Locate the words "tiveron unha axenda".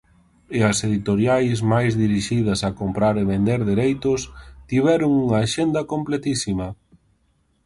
4.69-5.81